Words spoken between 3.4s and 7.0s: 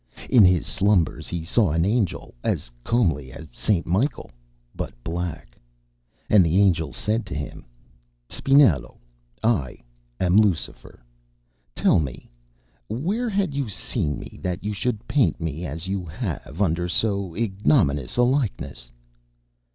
St. Michael, but black; and the Angel